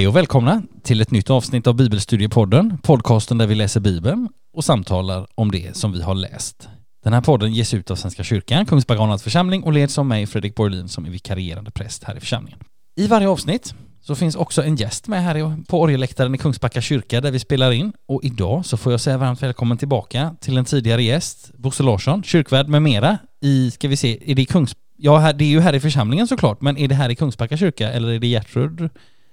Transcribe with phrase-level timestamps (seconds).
[0.00, 4.64] Hej och välkomna till ett nytt avsnitt av Bibelstudiepodden, podcasten där vi läser Bibeln och
[4.64, 6.68] samtalar om det som vi har läst.
[7.04, 10.54] Den här podden ges ut av Svenska kyrkan, Kungsbacka församling och leds av mig, Fredrik
[10.54, 12.58] Borlin, som är vikarierande präst här i församlingen.
[12.96, 17.20] I varje avsnitt så finns också en gäst med här på orgeläktaren i Kungsbacka kyrka
[17.20, 20.64] där vi spelar in och idag så får jag säga varmt välkommen tillbaka till en
[20.64, 24.76] tidigare gäst, Bosse Larsson, kyrkvärd med mera i, ska vi se, är det i Kungs...
[24.96, 27.92] Ja, det är ju här i församlingen såklart, men är det här i Kungsbacka kyrka
[27.92, 28.90] eller är det Gertrud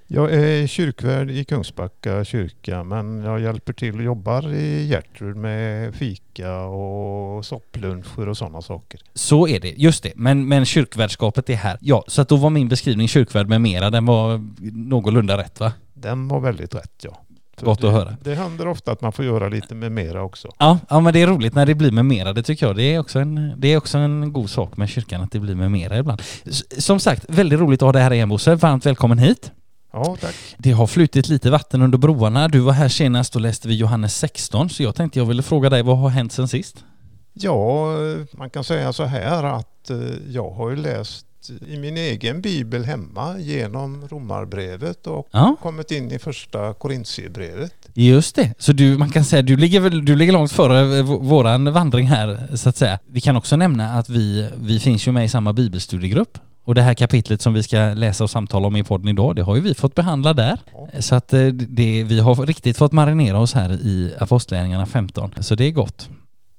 [0.07, 5.95] jag är kyrkvärd i Kungsbacka kyrka men jag hjälper till och jobbar i Gertrud med
[5.95, 8.99] fika och soppluncher och sådana saker.
[9.13, 10.13] Så är det, just det.
[10.15, 11.77] Men, men kyrkvärdskapet är här.
[11.81, 14.41] Ja, så att då var min beskrivning kyrkvärd med mera, den var
[14.89, 15.73] någorlunda rätt va?
[15.93, 17.23] Den var väldigt rätt ja.
[17.61, 18.17] Gott att höra.
[18.23, 20.51] Det händer ofta att man får göra lite med mera också.
[20.57, 22.75] Ja, ja men det är roligt när det blir med mera, det tycker jag.
[22.75, 25.55] Det är också en, det är också en god sak med kyrkan att det blir
[25.55, 26.21] med mera ibland.
[26.77, 28.55] Som sagt, väldigt roligt att ha dig här igen Bosse.
[28.55, 29.51] Varmt välkommen hit.
[29.97, 30.35] Ja, tack.
[30.57, 32.47] Det har flutit lite vatten under broarna.
[32.47, 35.69] Du var här senast och läste vi Johannes 16, så jag tänkte jag ville fråga
[35.69, 36.83] dig, vad har hänt sen sist?
[37.33, 37.93] Ja,
[38.31, 39.97] man kan säga så här att eh,
[40.29, 41.25] jag har ju läst
[41.67, 45.55] i min egen bibel hemma genom romarbrevet och ja.
[45.61, 47.73] kommit in i första korintierbrevet.
[47.93, 52.07] Just det, så du, man kan säga du ligger, du ligger långt före våran vandring
[52.07, 52.99] här så att säga.
[53.07, 56.37] Vi kan också nämna att vi, vi finns ju med i samma bibelstudiegrupp
[56.67, 59.43] och det här kapitlet som vi ska läsa och samtala om i podden idag, det
[59.43, 60.59] har ju vi fått behandla där.
[60.99, 65.55] Så att eh, det, vi har riktigt fått marinera oss här i Apostlagärningarna 15, så
[65.55, 66.09] det är gott.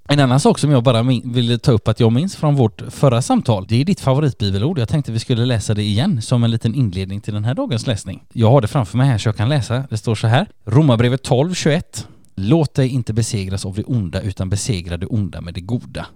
[0.08, 3.22] En annan sak som jag bara ville ta upp att jag minns från vårt förra
[3.22, 4.78] samtal, det är ditt favoritbibelord.
[4.78, 7.86] Jag tänkte vi skulle läsa det igen som en liten inledning till den här dagens
[7.86, 8.22] läsning.
[8.32, 9.84] Jag har det framför mig här så jag kan läsa.
[9.90, 10.46] Det står så här.
[10.64, 12.08] Romarbrevet 12, 21.
[12.36, 16.06] Låt dig inte besegras av det onda utan besegra det onda med det goda.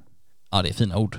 [0.51, 1.19] Ja, det är fina ord.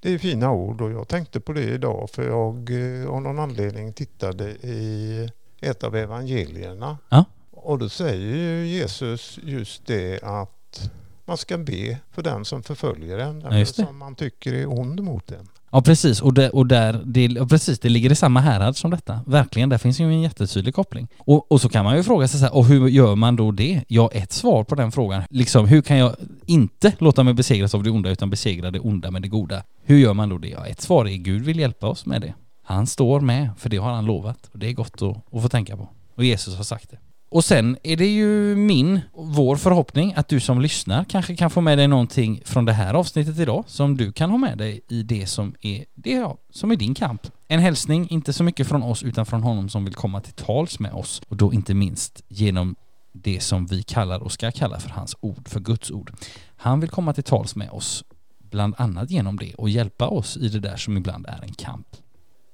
[0.00, 3.38] Det är fina ord och jag tänkte på det idag för jag eh, av någon
[3.38, 5.28] anledning tittade i
[5.60, 6.98] ett av evangelierna.
[7.08, 7.24] Ja.
[7.50, 10.90] Och då säger Jesus just det att
[11.24, 15.02] man ska be för den som förföljer en, den ja, som man tycker är ond
[15.02, 15.48] mot en.
[15.72, 18.90] Ja precis, och, det, och där, det, och precis, det ligger i samma härad som
[18.90, 19.20] detta.
[19.26, 21.08] Verkligen, där finns ju en jättetydlig koppling.
[21.18, 23.50] Och, och så kan man ju fråga sig så här, och hur gör man då
[23.50, 23.84] det?
[23.88, 26.16] Ja, ett svar på den frågan, liksom hur kan jag
[26.46, 29.62] inte låta mig besegras av det onda utan besegra det onda med det goda?
[29.84, 30.48] Hur gör man då det?
[30.48, 32.34] Ja, ett svar är Gud vill hjälpa oss med det.
[32.62, 34.50] Han står med, för det har han lovat.
[34.52, 35.88] Och det är gott att, att få tänka på.
[36.14, 36.98] Och Jesus har sagt det.
[37.30, 41.60] Och sen är det ju min, vår förhoppning att du som lyssnar kanske kan få
[41.60, 45.02] med dig någonting från det här avsnittet idag som du kan ha med dig i
[45.02, 47.26] det som är, det ja, som är din kamp.
[47.48, 50.78] En hälsning, inte så mycket från oss utan från honom som vill komma till tals
[50.78, 52.76] med oss och då inte minst genom
[53.12, 56.12] det som vi kallar och ska kalla för hans ord, för Guds ord.
[56.56, 58.04] Han vill komma till tals med oss
[58.38, 61.86] bland annat genom det och hjälpa oss i det där som ibland är en kamp.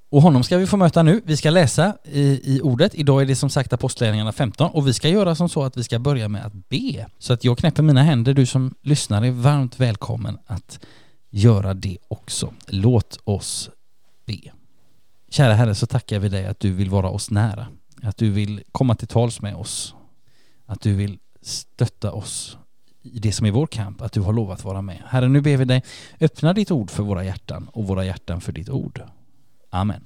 [0.09, 1.21] Och honom ska vi få möta nu.
[1.25, 2.95] Vi ska läsa i, i ordet.
[2.95, 5.83] Idag är det som sagt Apostlagärningarna 15 och vi ska göra som så att vi
[5.83, 7.07] ska börja med att be.
[7.19, 8.33] Så att jag knäpper mina händer.
[8.33, 10.79] Du som lyssnar är varmt välkommen att
[11.29, 12.53] göra det också.
[12.67, 13.69] Låt oss
[14.25, 14.51] be.
[15.29, 17.67] Kära Herre så tackar vi dig att du vill vara oss nära.
[18.03, 19.95] Att du vill komma till tals med oss.
[20.65, 22.57] Att du vill stötta oss
[23.01, 25.03] i det som är vår kamp, att du har lovat vara med.
[25.07, 25.83] Herre, nu ber vi dig,
[26.19, 29.01] öppna ditt ord för våra hjärtan och våra hjärtan för ditt ord.
[29.77, 30.03] Amen.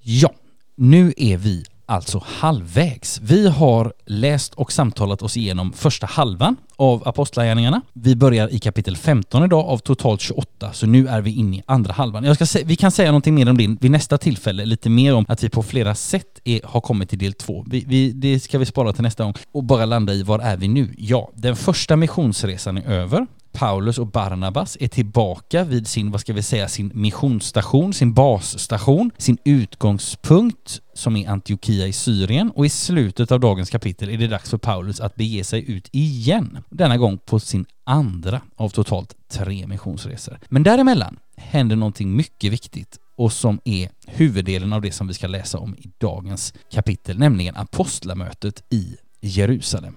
[0.00, 0.32] Ja,
[0.76, 3.20] nu är vi alltså halvvägs.
[3.22, 7.80] Vi har läst och samtalat oss igenom första halvan av Apostlagärningarna.
[7.92, 11.62] Vi börjar i kapitel 15 idag av totalt 28, så nu är vi inne i
[11.66, 12.24] andra halvan.
[12.24, 15.14] Jag ska se, vi kan säga någonting mer om det vid nästa tillfälle, lite mer
[15.14, 17.64] om att vi på flera sätt är, har kommit till del två.
[17.68, 20.56] Vi, vi, det ska vi spara till nästa gång och bara landa i var är
[20.56, 20.94] vi nu?
[20.98, 23.26] Ja, den första missionsresan är över.
[23.52, 29.10] Paulus och Barnabas är tillbaka vid sin, vad ska vi säga, sin missionsstation, sin basstation,
[29.18, 34.26] sin utgångspunkt som är Antiochia i Syrien och i slutet av dagens kapitel är det
[34.26, 36.58] dags för Paulus att bege sig ut igen.
[36.70, 40.38] Denna gång på sin andra av totalt tre missionsresor.
[40.48, 45.26] Men däremellan händer någonting mycket viktigt och som är huvuddelen av det som vi ska
[45.26, 49.94] läsa om i dagens kapitel, nämligen apostlamötet i Jerusalem.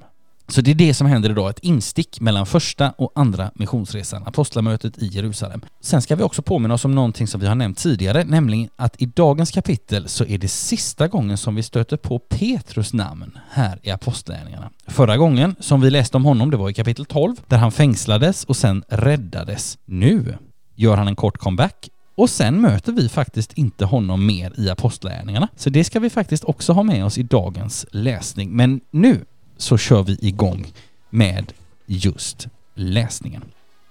[0.47, 4.97] Så det är det som händer idag, ett instick mellan första och andra missionsresan, apostlamötet
[4.97, 5.61] i Jerusalem.
[5.81, 9.01] Sen ska vi också påminna oss om någonting som vi har nämnt tidigare, nämligen att
[9.01, 13.79] i dagens kapitel så är det sista gången som vi stöter på Petrus namn här
[13.83, 14.69] i Apostlagärningarna.
[14.87, 18.43] Förra gången som vi läste om honom, det var i kapitel 12, där han fängslades
[18.43, 19.77] och sen räddades.
[19.85, 20.37] Nu
[20.75, 25.47] gör han en kort comeback och sen möter vi faktiskt inte honom mer i Apostlagärningarna.
[25.55, 28.51] Så det ska vi faktiskt också ha med oss i dagens läsning.
[28.51, 29.25] Men nu
[29.57, 30.67] så kör vi igång
[31.09, 31.53] med
[31.85, 33.41] just läsningen.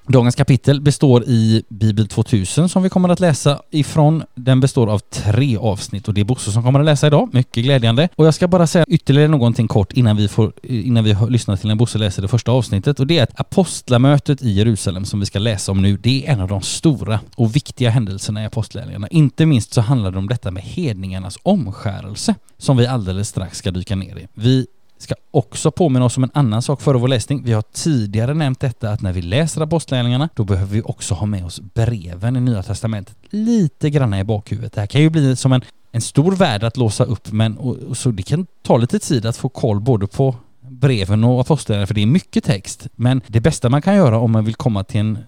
[0.06, 4.22] Dagens kapitel består i Bibel 2000 som vi kommer att läsa ifrån.
[4.34, 7.28] Den består av tre avsnitt och det är Bosse som kommer att läsa idag.
[7.32, 8.08] Mycket glädjande.
[8.16, 11.69] Och jag ska bara säga ytterligare någonting kort innan vi, får, innan vi lyssnar till
[11.69, 15.26] när Bosse läser det första avsnittet och det är att apostlamötet i Jerusalem som vi
[15.26, 19.08] ska läsa om nu, det är en av de stora och viktiga händelserna i apostlärningarna.
[19.08, 23.70] Inte minst så handlar det om detta med hedningarnas omskärelse som vi alldeles strax ska
[23.70, 24.26] dyka ner i.
[24.34, 24.67] Vi
[24.99, 27.43] ska också påminna oss om en annan sak före vår läsning.
[27.44, 31.26] Vi har tidigare nämnt detta att när vi läser apostlagärningarna då behöver vi också ha
[31.26, 34.73] med oss breven i Nya Testamentet lite grann i bakhuvudet.
[34.73, 35.62] Det här kan ju bli som en,
[35.93, 39.26] en stor värld att låsa upp men och, och så det kan ta lite tid
[39.26, 42.87] att få koll både på breven och apostlagärningarna för det är mycket text.
[42.96, 45.19] Men det bästa man kan göra om man vill komma till en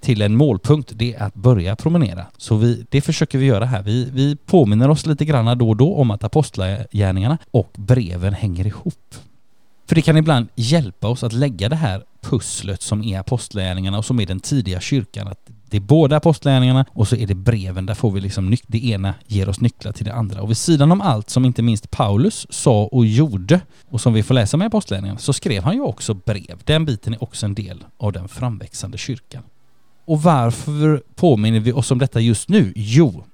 [0.00, 2.26] till en målpunkt, det är att börja promenera.
[2.36, 3.82] Så vi, det försöker vi göra här.
[3.82, 8.66] Vi, vi påminner oss lite grann då och då om att apostlagärningarna och breven hänger
[8.66, 9.14] ihop.
[9.88, 14.04] För det kan ibland hjälpa oss att lägga det här pusslet som är apostlagärningarna och
[14.04, 15.28] som är den tidiga kyrkan.
[15.28, 17.86] Att det är både apostlagärningarna och så är det breven.
[17.86, 20.42] Där får vi liksom det ena ger oss nycklar till det andra.
[20.42, 24.22] Och vid sidan om allt som inte minst Paulus sa och gjorde och som vi
[24.22, 26.60] får läsa med apostlagärningarna så skrev han ju också brev.
[26.64, 29.42] Den biten är också en del av den framväxande kyrkan.
[30.06, 32.72] Och varför påminner vi oss om detta just nu?
[32.76, 33.24] Jo,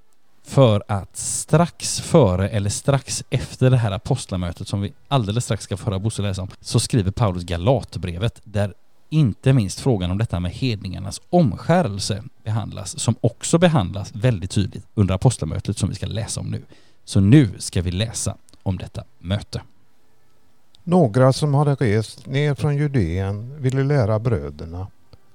[0.45, 5.77] för att strax före eller strax efter det här apostlamötet som vi alldeles strax ska
[5.77, 8.75] få höra Bosse läsa om, så skriver Paulus Galatbrevet där
[9.11, 15.15] inte minst frågan om detta med hedningarnas omskärelse behandlas, som också behandlas väldigt tydligt under
[15.15, 16.63] apostlamötet som vi ska läsa om nu.
[17.05, 19.63] Så nu ska vi läsa om detta möte.
[20.85, 24.87] Några som hade rest ner från Judeen ville lära bröderna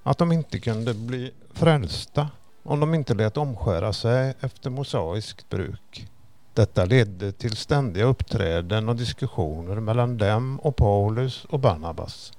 [0.08, 2.30] att de inte kunde bli frälsta
[2.64, 6.08] om de inte lät omskära sig efter mosaiskt bruk.
[6.54, 12.34] Detta ledde till ständiga uppträden och diskussioner mellan dem och Paulus och Barnabas.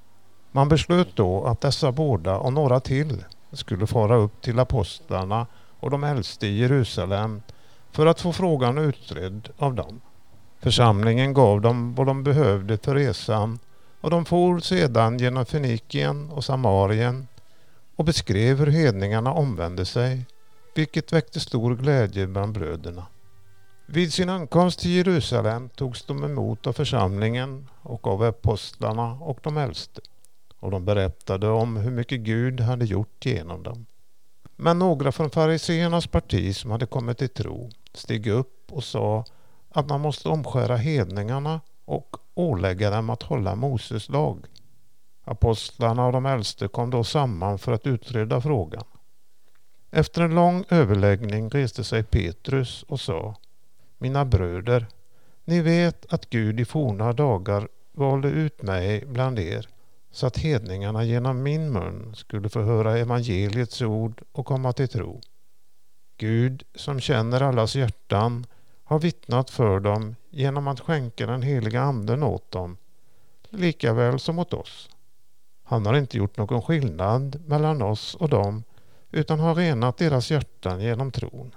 [0.53, 5.47] Man beslöt då att dessa båda och några till skulle fara upp till apostlarna
[5.81, 7.43] och de äldste i Jerusalem
[7.91, 10.01] för att få frågan utredd av dem.
[10.61, 13.59] Församlingen gav dem vad de behövde för resan
[14.01, 17.27] och de for sedan genom Fenikien och Samarien
[17.99, 20.27] och beskrev hur hedningarna omvände sig,
[20.75, 23.07] vilket väckte stor glädje bland bröderna.
[23.87, 29.57] Vid sin ankomst till Jerusalem togs de emot av församlingen och av apostlarna och de
[29.57, 30.01] äldste
[30.59, 33.87] och de berättade om hur mycket Gud hade gjort genom dem.
[34.57, 39.25] Men några från fariseernas parti som hade kommit till tro steg upp och sa
[39.71, 44.47] att man måste omskära hedningarna och ålägga dem att hålla Moses lag.
[45.29, 48.85] Apostlarna och de äldste kom då samman för att utreda frågan.
[49.91, 53.35] Efter en lång överläggning reste sig Petrus och sa
[53.99, 54.87] Mina bröder,
[55.45, 59.69] ni vet att Gud i forna dagar valde ut mig bland er
[60.11, 65.21] så att hedningarna genom min mun skulle få höra evangeliets ord och komma till tro.
[66.17, 68.47] Gud som känner allas hjärtan
[68.85, 72.77] har vittnat för dem genom att skänka den heliga anden åt dem,
[73.51, 74.89] likaväl som åt oss.
[75.69, 78.63] Han har inte gjort någon skillnad mellan oss och dem
[79.11, 81.55] utan har renat deras hjärtan genom tron.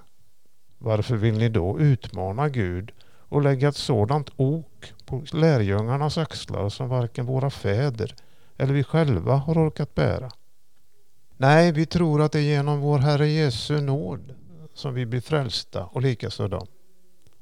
[0.77, 6.89] Varför vill ni då utmana Gud och lägga ett sådant ok på lärjungarnas axlar som
[6.89, 8.15] varken våra fäder
[8.57, 10.31] eller vi själva har orkat bära?
[11.37, 14.35] Nej, vi tror att det är genom vår Herre Jesu nåd
[14.73, 16.67] som vi blir frälsta och likaså dem.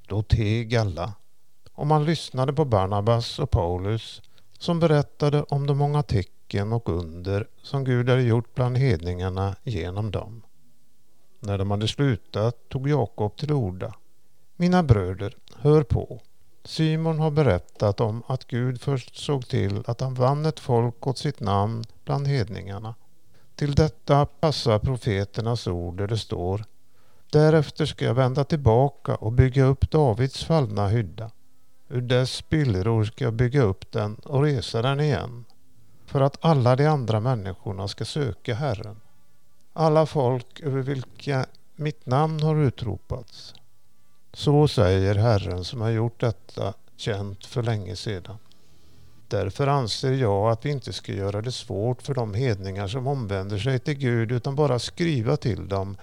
[0.07, 1.13] Då teg alla
[1.73, 4.21] och man lyssnade på Barnabas och Paulus
[4.59, 9.55] som berättade om de många tecken tecken och under som Gud hade gjort bland hedningarna
[9.63, 10.41] genom dem.
[11.39, 13.93] När de hade slutat tog Jakob till orda.
[14.57, 16.21] Mina bröder, hör på.
[16.65, 21.17] Simon har berättat om att Gud först såg till att han vann ett folk åt
[21.17, 22.95] sitt namn bland hedningarna.
[23.55, 26.63] Till detta passar profeternas ord där det står
[27.31, 31.31] Därefter ska jag vända tillbaka och bygga upp Davids fallna hydda.
[31.89, 35.45] Ur dess spillror ska jag bygga upp den och resa den igen
[36.09, 39.01] för att alla de andra människorna ska söka Herren.
[39.73, 43.53] Alla folk över vilka mitt namn har utropats.
[44.33, 48.37] Så säger Herren som har gjort detta känt för länge sedan.
[49.27, 53.57] Därför anser jag att vi inte ska göra det svårt för de hedningar som omvänder
[53.57, 55.97] sig till Gud utan bara skriva till dem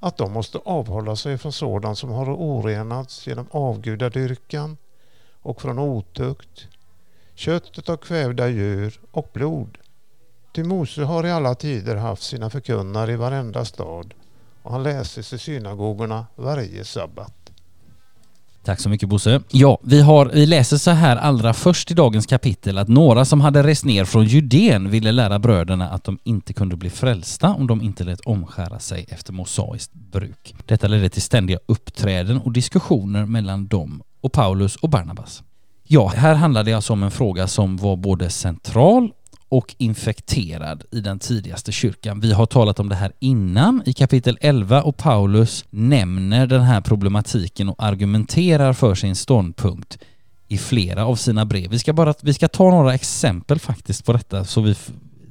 [0.00, 4.76] att de måste avhålla sig från sådant som har orenats genom avgudadyrkan
[5.42, 6.68] och från otukt,
[7.34, 9.78] köttet av kvävda djur och blod.
[10.54, 14.14] Ty Mose har i alla tider haft sina förkunnare i varenda stad
[14.62, 17.42] och han läses i synagogorna varje sabbat.
[18.64, 19.42] Tack så mycket Bosse.
[19.50, 23.40] Ja, vi, har, vi läser så här allra först i dagens kapitel att några som
[23.40, 27.66] hade rest ner från Judeen ville lära bröderna att de inte kunde bli frälsta om
[27.66, 30.54] de inte lät omskära sig efter mosaiskt bruk.
[30.66, 35.42] Detta ledde till ständiga uppträden och diskussioner mellan dem och Paulus och Barnabas.
[35.94, 39.12] Ja, här handlar det alltså om en fråga som var både central
[39.48, 42.20] och infekterad i den tidigaste kyrkan.
[42.20, 46.80] Vi har talat om det här innan i kapitel 11 och Paulus nämner den här
[46.80, 49.98] problematiken och argumenterar för sin ståndpunkt
[50.48, 51.70] i flera av sina brev.
[51.70, 54.74] Vi ska bara vi ska ta några exempel faktiskt på detta så vi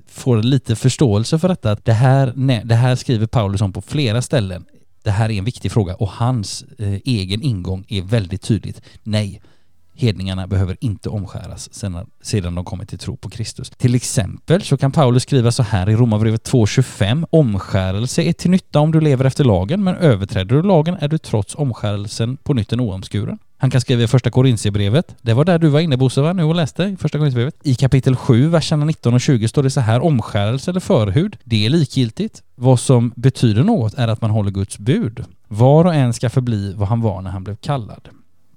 [0.08, 1.75] får lite förståelse för detta.
[1.75, 2.34] Det här,
[2.65, 4.65] det här skriver Paulus om på flera ställen.
[5.03, 8.82] Det här är en viktig fråga och hans eh, egen ingång är väldigt tydligt.
[9.03, 9.41] Nej,
[9.94, 13.70] hedningarna behöver inte omskäras sedan, sedan de kommit till tro på Kristus.
[13.70, 18.80] Till exempel så kan Paulus skriva så här i Romarbrevet 2.25 Omskärelse är till nytta
[18.80, 22.74] om du lever efter lagen, men överträder du lagen är du trots omskärelsen på nytt
[22.74, 23.38] en oomskuren.
[23.62, 25.16] Han kan skriva i första Korintierbrevet.
[25.22, 26.34] Det var där du var inne Bosse va?
[26.34, 27.56] Nu och läste i första Korintierbrevet.
[27.64, 30.04] I kapitel 7, verserna 19 och 20 står det så här.
[30.04, 32.44] Omskärelse eller förhud, det är likgiltigt.
[32.56, 35.26] Vad som betyder något är att man håller Guds bud.
[35.48, 38.10] Var och en ska förbli vad han var när han blev kallad.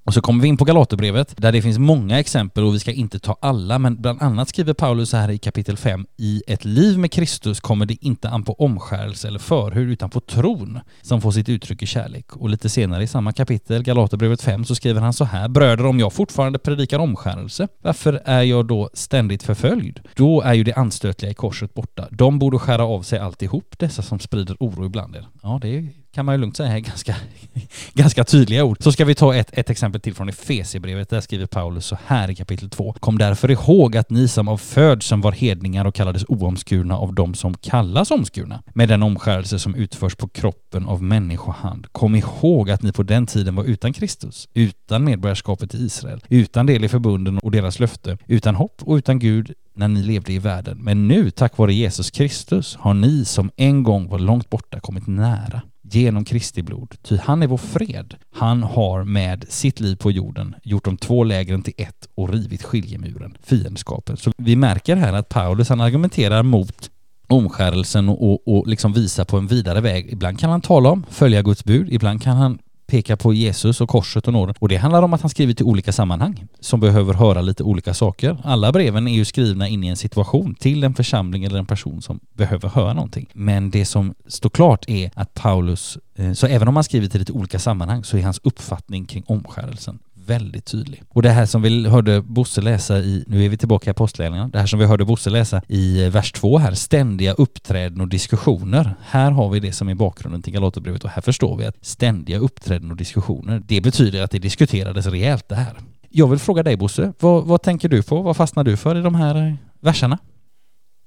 [0.06, 2.92] Och så kommer vi in på Galaterbrevet där det finns många exempel och vi ska
[2.92, 6.64] inte ta alla men bland annat skriver Paulus så här i kapitel 5 I ett
[6.64, 11.20] liv med Kristus kommer det inte an på omskärelse eller förhud utan på tron som
[11.20, 12.37] får sitt uttryck i kärlek.
[12.37, 16.00] Och lite senare i samma kapitel, Galaterbrevet 5, så skriver han så här Bröder, om
[16.00, 20.00] jag fortfarande predikar omskärelse, varför är jag då ständigt förföljd?
[20.16, 22.08] Då är ju det anstötliga i korset borta.
[22.11, 25.28] De borde skära av sig alltihop, dessa som sprider oro ibland er.
[25.42, 27.16] Ja, det är kan man ju lugnt säga är ganska,
[27.92, 28.76] ganska tydliga ord.
[28.80, 31.09] Så ska vi ta ett, ett exempel till från Efesierbrevet.
[31.09, 32.92] Där skriver Paulus så här i kapitel 2.
[33.00, 37.35] Kom därför ihåg att ni som av födseln var hedningar och kallades oomskurna av dem
[37.35, 41.87] som kallas omskurna, med den omskärelse som utförs på kroppen av människohand.
[41.92, 46.66] Kom ihåg att ni på den tiden var utan Kristus, utan medborgarskapet i Israel, utan
[46.66, 50.38] del i förbunden och deras löfte, utan hopp och utan Gud när ni levde i
[50.38, 50.78] världen.
[50.78, 55.06] Men nu, tack vare Jesus Kristus, har ni som en gång var långt borta kommit
[55.06, 55.62] nära
[56.00, 56.94] genom Kristi blod.
[57.02, 58.14] Ty han är vår fred.
[58.32, 62.62] Han har med sitt liv på jorden gjort de två lägren till ett och rivit
[62.62, 64.16] skiljemuren, fiendskapen.
[64.16, 66.90] Så vi märker här att Paulus han argumenterar mot
[67.28, 70.12] omskärelsen och, och, och liksom visar på en vidare väg.
[70.12, 72.58] Ibland kan han tala om följa Guds bud, ibland kan han
[72.94, 74.54] pekar på Jesus och korset och nåden.
[74.58, 77.94] Och det handlar om att han skriver till olika sammanhang som behöver höra lite olika
[77.94, 78.36] saker.
[78.44, 82.02] Alla breven är ju skrivna in i en situation till en församling eller en person
[82.02, 83.26] som behöver höra någonting.
[83.32, 87.20] Men det som står klart är att Paulus, eh, så även om han skriver till
[87.20, 91.02] lite olika sammanhang så är hans uppfattning kring omskärelsen väldigt tydlig.
[91.09, 94.49] Och det här som vi hörde Bosse läsa i, nu är vi tillbaka i Apostlagärningarna,
[94.49, 98.95] det här som vi hörde Bosse läsa i vers två här, ständiga uppträden och diskussioner.
[99.02, 102.38] Här har vi det som är bakgrunden till Galaterbrevet och här förstår vi att ständiga
[102.38, 105.75] uppträden och diskussioner, det betyder att det diskuterades rejält det här.
[106.09, 108.23] Jag vill fråga dig Bosse, vad, vad tänker du på?
[108.23, 110.19] Vad fastnar du för i de här eh, verserna?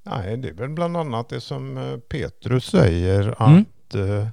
[0.06, 4.28] Nej, det är väl bland annat det som eh, Petrus säger att mm.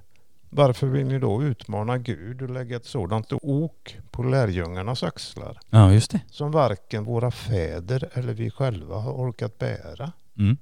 [0.56, 5.60] Varför vill ni då utmana Gud och lägga ett sådant ok på lärjungarnas axlar?
[5.70, 6.20] Ja, just det.
[6.30, 10.12] Som varken våra fäder eller vi själva har orkat bära.
[10.38, 10.56] Mm.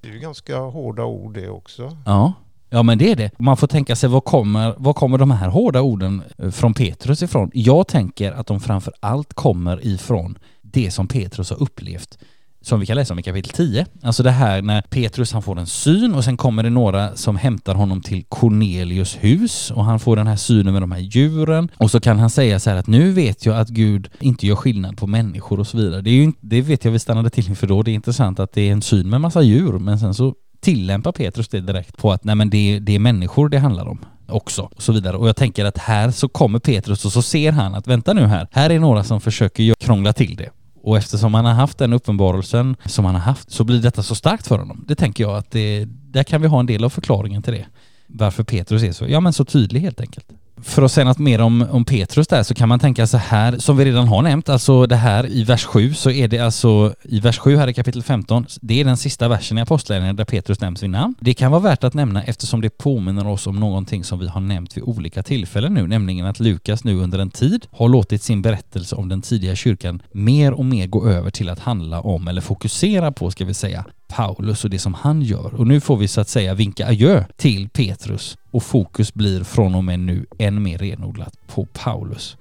[0.00, 1.96] Det är ju ganska hårda ord det också.
[2.06, 2.32] Ja.
[2.70, 3.30] Ja men det är det.
[3.38, 7.22] Man får tänka sig var kommer, var kommer de här hårda orden eh, från Petrus
[7.22, 7.50] ifrån?
[7.54, 12.18] Jag tänker att de framför allt kommer ifrån det som Petrus har upplevt
[12.66, 13.86] som vi kan läsa om i kapitel 10.
[14.02, 17.36] Alltså det här när Petrus han får en syn och sen kommer det några som
[17.36, 21.68] hämtar honom till Cornelius hus och han får den här synen med de här djuren
[21.76, 24.56] och så kan han säga så här att nu vet jag att Gud inte gör
[24.56, 26.02] skillnad på människor och så vidare.
[26.02, 27.82] Det, är ju, det vet jag vi stannade till inför då.
[27.82, 31.12] Det är intressant att det är en syn med massa djur men sen så tillämpar
[31.12, 34.62] Petrus det direkt på att nej men det, det är människor det handlar om också
[34.62, 35.16] och så vidare.
[35.16, 38.26] Och jag tänker att här så kommer Petrus och så ser han att vänta nu
[38.26, 40.50] här, här är några som försöker krångla till det.
[40.86, 44.14] Och eftersom han har haft den uppenbarelsen som han har haft så blir detta så
[44.14, 44.84] starkt för honom.
[44.88, 47.66] Det tänker jag att det, där kan vi ha en del av förklaringen till det.
[48.06, 50.26] Varför Petrus är så, ja men så tydlig helt enkelt
[50.62, 53.58] för att säga något mer om, om Petrus där så kan man tänka så här,
[53.58, 56.94] som vi redan har nämnt, alltså det här i vers 7 så är det alltså
[57.02, 60.24] i vers 7 här i kapitel 15, det är den sista versen i Apostlagärningarna där
[60.24, 61.14] Petrus nämns vid namn.
[61.20, 64.40] Det kan vara värt att nämna eftersom det påminner oss om någonting som vi har
[64.40, 68.42] nämnt vid olika tillfällen nu, nämligen att Lukas nu under en tid har låtit sin
[68.42, 72.40] berättelse om den tidiga kyrkan mer och mer gå över till att handla om, eller
[72.40, 75.54] fokusera på ska vi säga, Paulus och det som han gör.
[75.54, 79.74] Och nu får vi så att säga vinka adjö till Petrus och fokus blir från
[79.74, 82.36] och med nu än mer renodlat på Paulus.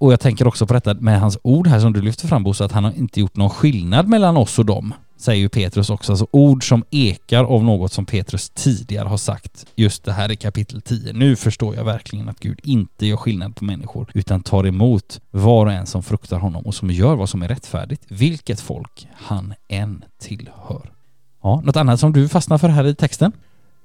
[0.00, 2.64] Och jag tänker också på detta med hans ord här som du lyfter fram Bosse,
[2.64, 6.12] att han har inte gjort någon skillnad mellan oss och dem säger ju Petrus också,
[6.12, 9.66] alltså ord som ekar av något som Petrus tidigare har sagt.
[9.76, 11.12] Just det här i kapitel 10.
[11.12, 15.66] Nu förstår jag verkligen att Gud inte gör skillnad på människor utan tar emot var
[15.66, 19.54] och en som fruktar honom och som gör vad som är rättfärdigt, vilket folk han
[19.68, 20.92] än tillhör.
[21.42, 23.32] Ja, något annat som du fastnar för här i texten?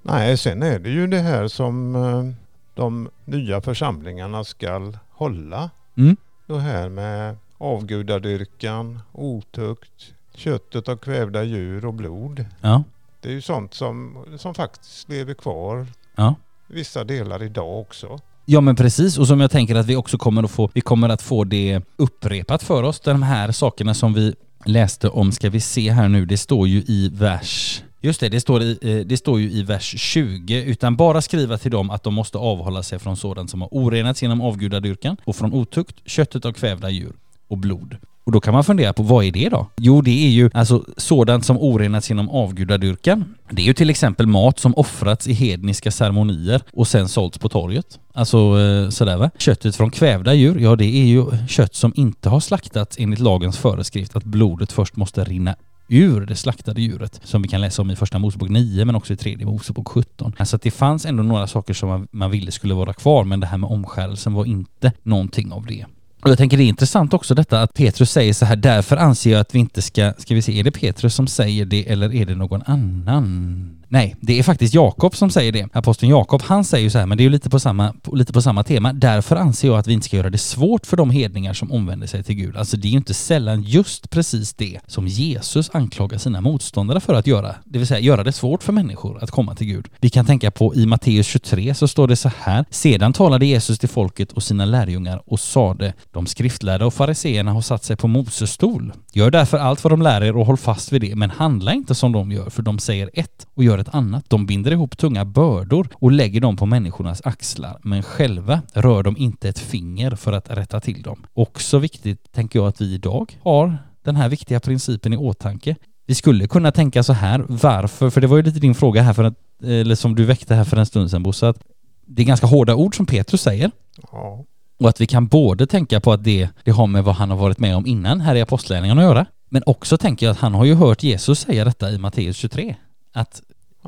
[0.01, 2.33] Nej, sen är det ju det här som eh,
[2.75, 5.69] de nya församlingarna ska hålla.
[5.95, 6.17] Mm.
[6.47, 12.45] Det här med avgudadyrkan, otukt, köttet av kvävda djur och blod.
[12.61, 12.83] Ja.
[13.21, 16.35] Det är ju sånt som, som faktiskt lever kvar ja.
[16.67, 18.19] vissa delar idag också.
[18.45, 21.09] Ja men precis och som jag tänker att vi också kommer att få, vi kommer
[21.09, 22.99] att få det upprepat för oss.
[22.99, 24.35] De här sakerna som vi
[24.65, 28.41] läste om ska vi se här nu, det står ju i vers Just det, det
[28.41, 32.03] står, i, eh, det står ju i vers 20, utan bara skriva till dem att
[32.03, 36.45] de måste avhålla sig från sådant som har orenats genom avgudadyrkan och från otukt, köttet
[36.45, 37.13] av kvävda djur
[37.47, 37.97] och blod.
[38.27, 39.67] Och då kan man fundera på vad är det då?
[39.77, 43.35] Jo, det är ju alltså sådant som orenats genom avgudadyrkan.
[43.49, 47.49] Det är ju till exempel mat som offrats i hedniska ceremonier och sen sålts på
[47.49, 47.99] torget.
[48.13, 49.29] Alltså eh, sådär va.
[49.37, 53.57] Köttet från kvävda djur, ja det är ju kött som inte har slaktats enligt lagens
[53.57, 55.55] föreskrift att blodet först måste rinna
[55.87, 59.13] ur det slaktade djuret som vi kan läsa om i första Mosebok 9 men också
[59.13, 60.33] i tredje Mosebok 17.
[60.37, 63.39] Alltså att det fanns ändå några saker som man, man ville skulle vara kvar men
[63.39, 65.85] det här med omskärelsen var inte någonting av det.
[66.21, 69.31] Och jag tänker det är intressant också detta att Petrus säger så här, därför anser
[69.31, 72.15] jag att vi inte ska, ska vi se, är det Petrus som säger det eller
[72.15, 73.76] är det någon annan?
[73.89, 75.67] Nej, det är faktiskt Jakob som säger det.
[75.73, 78.33] Aposteln Jakob, han säger ju så här, men det är ju lite på, samma, lite
[78.33, 78.93] på samma tema.
[78.93, 82.07] Därför anser jag att vi inte ska göra det svårt för de hedningar som omvänder
[82.07, 82.57] sig till Gud.
[82.57, 87.13] Alltså det är ju inte sällan just precis det som Jesus anklagar sina motståndare för
[87.13, 87.55] att göra.
[87.65, 89.87] Det vill säga göra det svårt för människor att komma till Gud.
[89.99, 92.65] Vi kan tänka på i Matteus 23 så står det så här.
[92.69, 97.61] Sedan talade Jesus till folket och sina lärjungar och sade, de skriftlärda och fariseerna har
[97.61, 98.93] satt sig på Moses stol.
[99.13, 101.95] Gör därför allt vad de lär er och håll fast vid det, men handla inte
[101.95, 104.25] som de gör, för de säger ett och gör ett annat.
[104.27, 109.17] De binder ihop tunga bördor och lägger dem på människornas axlar, men själva rör de
[109.17, 111.25] inte ett finger för att rätta till dem.
[111.33, 115.75] Också viktigt, tänker jag, att vi idag har den här viktiga principen i åtanke.
[116.05, 118.09] Vi skulle kunna tänka så här, varför?
[118.09, 120.63] För det var ju lite din fråga här för att, eller som du väckte här
[120.63, 121.63] för en stund sedan Bosse, att
[122.05, 123.71] det är ganska hårda ord som Petrus säger.
[124.11, 124.45] Ja.
[124.79, 127.37] Och att vi kan både tänka på att det, det har med vad han har
[127.37, 129.25] varit med om innan här i Apostlagärningarna att göra.
[129.49, 132.75] Men också tänker jag att han har ju hört Jesus säga detta i Matteus 23.
[133.13, 133.41] Att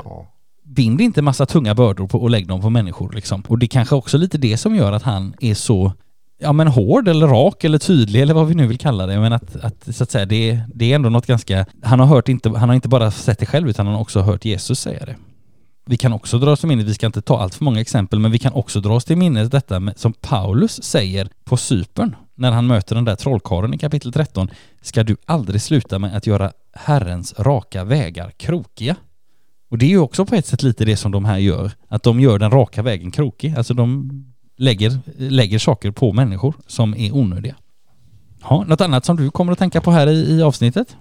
[0.05, 0.27] ja.
[0.63, 3.43] bind inte massa tunga bördor på och lägg dem på människor liksom.
[3.47, 5.93] Och det kanske också lite det som gör att han är så
[6.39, 9.19] ja men hård eller rak eller tydlig eller vad vi nu vill kalla det.
[9.19, 12.29] Men att, att så att säga det, det är ändå något ganska, han har hört
[12.29, 15.05] inte, han har inte bara sett det själv utan han har också hört Jesus säga
[15.05, 15.15] det.
[15.85, 18.19] Vi kan också dra oss till minnet, vi ska inte ta allt för många exempel,
[18.19, 22.15] men vi kan också dra oss till minnet detta med, som Paulus säger på Cypern
[22.35, 24.49] när han möter den där trollkaren i kapitel 13.
[24.81, 28.95] Ska du aldrig sluta med att göra Herrens raka vägar krokiga?
[29.69, 32.03] Och det är ju också på ett sätt lite det som de här gör, att
[32.03, 33.55] de gör den raka vägen krokig.
[33.57, 34.09] Alltså de
[34.57, 37.55] lägger, lägger saker på människor som är onödiga.
[38.41, 40.97] Ja, något annat som du kommer att tänka på här i, i avsnittet?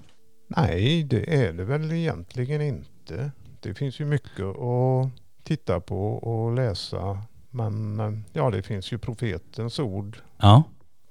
[0.48, 3.31] Nej, det är det väl egentligen inte.
[3.61, 5.11] Det finns ju mycket att
[5.42, 7.22] titta på och läsa.
[7.50, 10.18] Men ja, det finns ju profetens ord.
[10.38, 10.62] Ja.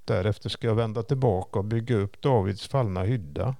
[0.05, 3.55] Därefter ska jag vända tillbaka och bygga upp Davids fallna hydda.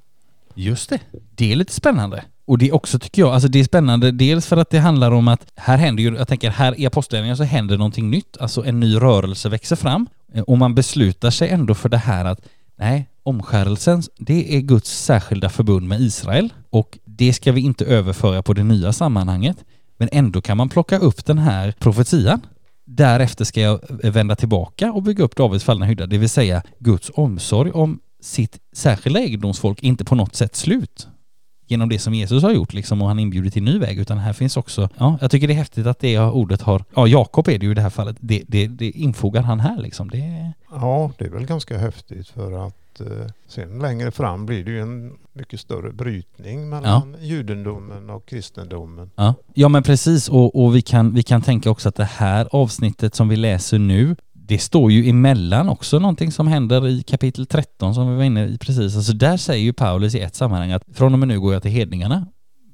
[0.54, 1.00] Just det.
[1.36, 2.26] Det är lite spännande.
[2.48, 5.12] Och det är också, tycker jag, alltså det är spännande dels för att det handlar
[5.12, 8.66] om att här händer ju, jag tänker här i apostlagärningarna så händer någonting nytt, alltså
[8.66, 12.40] en ny rörelse växer fram eh, och man beslutar sig ändå för det här att
[12.78, 18.42] nej, omskärelsen, det är Guds särskilda förbund med Israel och det ska vi inte överföra
[18.42, 19.58] på det nya sammanhanget.
[19.98, 22.42] Men ändå kan man plocka upp den här profetian.
[22.86, 27.12] Därefter ska jag vända tillbaka och bygga upp Davids fallna hydda, det vill säga Guds
[27.14, 31.08] omsorg om sitt särskilda egendomsfolk inte på något sätt slut
[31.68, 34.34] genom det som Jesus har gjort liksom och han inbjuder till ny väg utan här
[34.34, 37.58] finns också, ja, jag tycker det är häftigt att det ordet har, ja Jakob är
[37.58, 40.10] det ju i det här fallet, det, det, det infogar han här liksom.
[40.10, 40.52] Det...
[40.72, 44.82] Ja, det är väl ganska häftigt för att eh, sen längre fram blir det ju
[44.82, 47.26] en mycket större brytning mellan ja.
[47.26, 49.12] judendomen och kristendomen.
[49.16, 52.48] Ja, ja men precis och, och vi, kan, vi kan tänka också att det här
[52.52, 54.16] avsnittet som vi läser nu
[54.48, 58.46] det står ju emellan också någonting som händer i kapitel 13 som vi var inne
[58.46, 58.96] i precis.
[58.96, 61.62] Alltså där säger ju Paulus i ett sammanhang att från och med nu går jag
[61.62, 62.28] till hedningarna.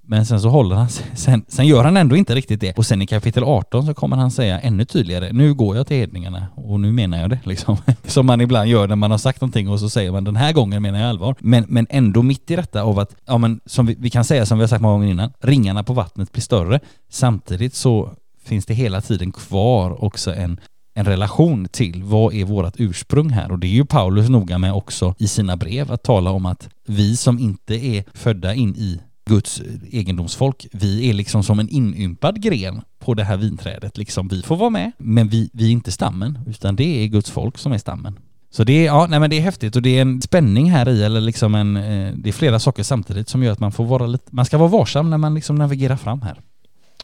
[0.06, 2.78] Men sen så håller han sen, sen gör han ändå inte riktigt det.
[2.78, 5.98] Och sen i kapitel 18 så kommer han säga ännu tydligare, nu går jag till
[5.98, 7.78] hedningarna och nu menar jag det liksom.
[8.08, 10.54] Som man ibland gör när man har sagt någonting och så säger man den här
[10.54, 11.36] gången menar jag allvar.
[11.40, 14.46] Men, men ändå mitt i detta av att, ja men som vi, vi kan säga
[14.46, 16.80] som vi har sagt många gånger innan, ringarna på vattnet blir större.
[17.10, 18.10] Samtidigt så
[18.44, 20.60] finns det hela tiden kvar också en
[20.94, 24.74] en relation till vad är vårt ursprung här och det är ju Paulus noga med
[24.74, 29.00] också i sina brev att tala om att vi som inte är födda in i
[29.26, 33.98] Guds egendomsfolk, vi är liksom som en inympad gren på det här vinträdet.
[33.98, 37.32] Liksom, vi får vara med, men vi, vi är inte stammen, utan det är Guds
[37.32, 38.20] folk som är stammen.
[38.50, 40.90] Så det är, ja, nej men det är häftigt och det är en spänning här
[40.90, 43.86] i, eller liksom en, eh, det är flera saker samtidigt som gör att man får
[43.86, 46.42] vara lite, man ska vara varsam när man liksom navigerar fram här.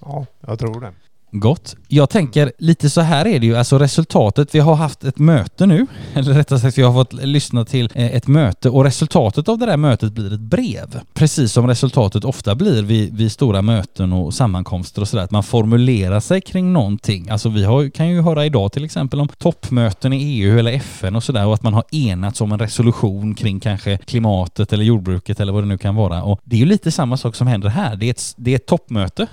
[0.02, 0.91] Ja, jag tror det.
[1.31, 1.75] Gott.
[1.87, 5.65] Jag tänker lite så här är det ju, alltså resultatet, vi har haft ett möte
[5.65, 9.57] nu, eller rättare sagt vi har fått lyssna till eh, ett möte och resultatet av
[9.57, 10.99] det där mötet blir ett brev.
[11.13, 15.43] Precis som resultatet ofta blir vid, vid stora möten och sammankomster och sådär, att man
[15.43, 17.29] formulerar sig kring någonting.
[17.29, 21.15] Alltså vi har, kan ju höra idag till exempel om toppmöten i EU eller FN
[21.15, 25.39] och sådär och att man har enats om en resolution kring kanske klimatet eller jordbruket
[25.39, 26.23] eller vad det nu kan vara.
[26.23, 27.95] Och det är ju lite samma sak som händer här.
[27.95, 29.27] Det är ett, det är ett toppmöte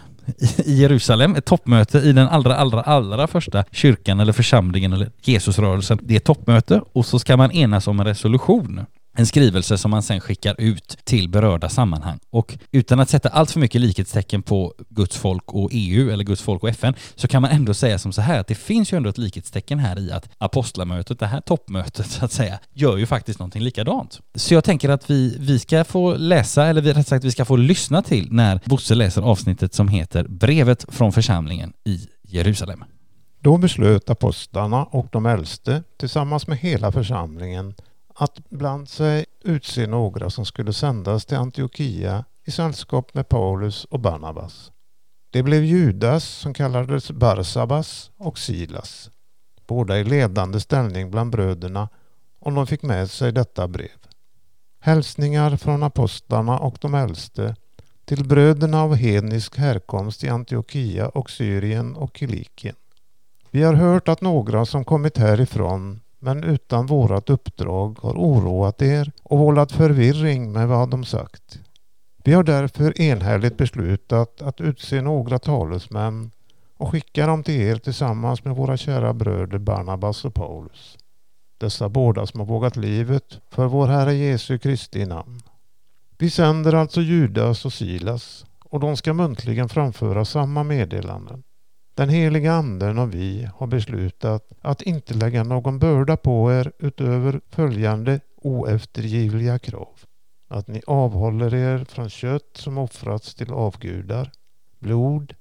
[0.65, 5.99] i Jerusalem, ett toppmöte i den allra, allra, allra första kyrkan eller församlingen eller Jesusrörelsen.
[6.03, 8.87] Det är ett toppmöte och så ska man enas om en resolution
[9.17, 12.19] en skrivelse som man sen skickar ut till berörda sammanhang.
[12.31, 16.43] Och utan att sätta allt för mycket likhetstecken på Guds folk och EU eller Guds
[16.43, 18.97] folk och FN så kan man ändå säga som så här att det finns ju
[18.97, 23.07] ändå ett likhetstecken här i att apostlamötet, det här toppmötet så att säga, gör ju
[23.07, 24.21] faktiskt någonting likadant.
[24.35, 27.57] Så jag tänker att vi, vi ska få läsa, eller rätt sagt vi ska få
[27.57, 32.85] lyssna till när Bosse läser avsnittet som heter Brevet från församlingen i Jerusalem.
[33.41, 37.75] Då beslöt apostlarna och de äldste tillsammans med hela församlingen
[38.19, 44.01] att bland sig utse några som skulle sändas till Antiochia i sällskap med Paulus och
[44.01, 44.73] Barnabas.
[45.31, 49.11] Det blev Judas som kallades Barsabas och Silas,
[49.67, 51.89] båda i ledande ställning bland bröderna
[52.41, 53.99] och de fick med sig detta brev.
[54.81, 57.57] Hälsningar från apostlarna och de äldste
[58.05, 62.77] till bröderna av hednisk härkomst i Antiochia och Syrien och Kilikien.
[63.51, 69.13] Vi har hört att några som kommit härifrån men utan vårat uppdrag har oroat er
[69.23, 71.59] och vållat förvirring med vad de sagt.
[72.25, 76.31] Vi har därför enhälligt beslutat att utse några talesmän
[76.77, 80.99] och skicka dem till er tillsammans med våra kära bröder Barnabas och Paulus.
[81.59, 85.41] Dessa båda som har vågat livet för vår Herre Jesu Kristi namn.
[86.19, 91.43] Vi sänder alltså Judas och Silas och de ska muntligen framföra samma meddelanden.
[91.97, 97.41] Den heliga anden och vi har beslutat att inte lägga någon börda på er utöver
[97.49, 99.99] följande oeftergivliga krav.
[100.49, 104.33] Att ni avhåller er från kött som offrats till avgudar,
[104.79, 105.35] blod,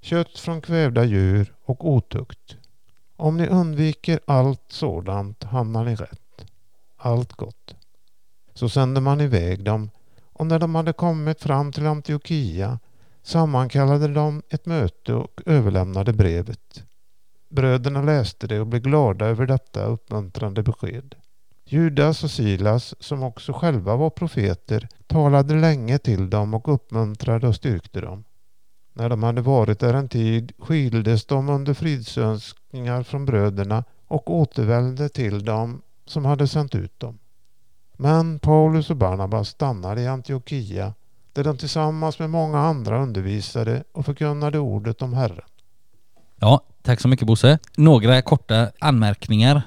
[0.00, 2.56] kött från kvävda djur och otukt.
[3.16, 6.46] Om ni undviker allt sådant hamnar ni rätt.
[6.96, 7.74] Allt gott.
[8.54, 12.78] Så sände man iväg dem och när de hade kommit fram till Antiochia
[13.28, 16.84] sammankallade de ett möte och överlämnade brevet.
[17.48, 21.14] Bröderna läste det och blev glada över detta uppmuntrande besked.
[21.64, 27.54] Judas och Silas, som också själva var profeter, talade länge till dem och uppmuntrade och
[27.54, 28.24] styrkte dem.
[28.92, 35.08] När de hade varit där en tid skildes de under fridsönskningar från bröderna och återvände
[35.08, 37.18] till dem som hade sänt ut dem.
[37.96, 40.94] Men Paulus och Barnabas stannade i Antiochia
[41.38, 45.44] där de tillsammans med många andra undervisade och förkunnade ordet om Herren.
[46.40, 47.58] Ja, tack så mycket Bosse.
[47.76, 49.62] Några korta anmärkningar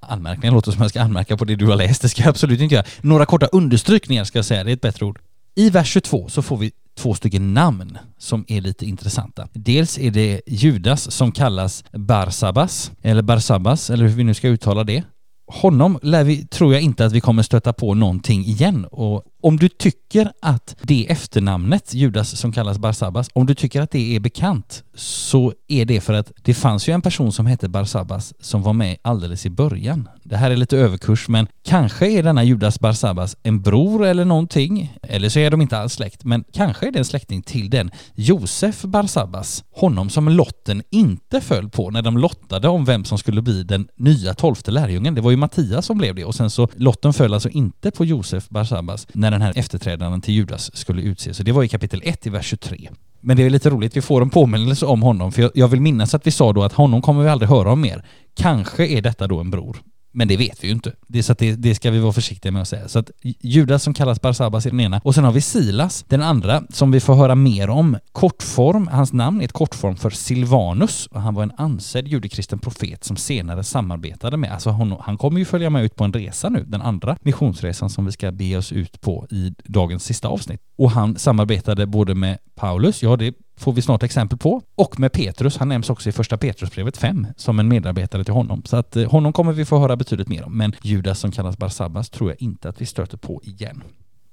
[0.00, 2.60] Anmärkningar låter som jag ska anmärka på det du har läst, det ska jag absolut
[2.60, 2.86] inte göra.
[3.00, 5.20] Några korta understrykningar ska jag säga, det är ett bättre ord.
[5.54, 9.48] I vers 22 så får vi två stycken namn som är lite intressanta.
[9.52, 14.84] Dels är det Judas som kallas Barsabas, eller Barsabbas, eller hur vi nu ska uttala
[14.84, 15.04] det.
[15.46, 19.56] Honom lär vi, tror jag inte att vi kommer stöta på någonting igen och om
[19.56, 24.20] du tycker att det efternamnet, Judas som kallas Barsabbas, om du tycker att det är
[24.20, 28.62] bekant så är det för att det fanns ju en person som hette Barsabbas som
[28.62, 30.08] var med alldeles i början.
[30.22, 34.98] Det här är lite överkurs men kanske är denna Judas Barsabbas en bror eller någonting,
[35.02, 37.90] eller så är de inte alls släkt, men kanske är det en släkting till den
[38.14, 43.42] Josef Barsabbas, honom som lotten inte föll på när de lottade om vem som skulle
[43.42, 45.14] bli den nya tolfte lärjungen.
[45.14, 48.04] Det var ju Mattias som blev det och sen så lotten föll alltså inte på
[48.04, 51.36] Josef Barsabbas när den här efterträdaren till Judas skulle utses.
[51.36, 52.90] Så det var i kapitel 1 i vers 23.
[53.20, 56.14] Men det är lite roligt, vi får en påminnelse om honom, för jag vill minnas
[56.14, 58.04] att vi sa då att honom kommer vi aldrig höra om mer.
[58.36, 59.76] Kanske är detta då en bror.
[60.16, 60.92] Men det vet vi ju inte.
[61.06, 62.88] Det, så det, det, ska vi vara försiktiga med att säga.
[62.88, 65.00] Så att Judas som kallas Barsabbas är den ena.
[65.04, 67.98] Och sen har vi Silas, den andra, som vi får höra mer om.
[68.12, 71.06] Kortform, hans namn är ett kortform för Silvanus.
[71.06, 75.38] Och han var en ansedd judekristen profet som senare samarbetade med, alltså hon, han kommer
[75.38, 78.56] ju följa med ut på en resa nu, den andra missionsresan som vi ska be
[78.56, 80.60] oss ut på i dagens sista avsnitt.
[80.76, 84.62] Och han samarbetade både med Paulus, ja det får vi snart exempel på.
[84.74, 88.62] Och med Petrus, han nämns också i första Petrusbrevet 5 som en medarbetare till honom.
[88.64, 90.58] Så att eh, honom kommer vi få höra betydligt mer om.
[90.58, 93.82] Men Judas som kallas Barsabbas tror jag inte att vi stöter på igen.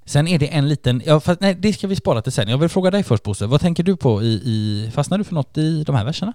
[0.04, 2.48] Sen är det en liten, ja, fast, nej det ska vi spara till sen.
[2.48, 5.34] Jag vill fråga dig först Bosse, vad tänker du på i, i fastnar du för
[5.34, 6.32] något i de här verserna?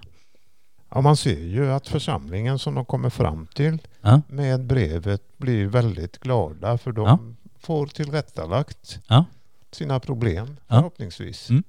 [0.90, 4.22] Ja, man ser ju att församlingen som de kommer fram till ja.
[4.28, 7.20] med brevet blir väldigt glada för de ja.
[7.60, 9.26] får tillrättalagt ja.
[9.72, 11.50] sina problem förhoppningsvis.
[11.50, 11.64] Mm.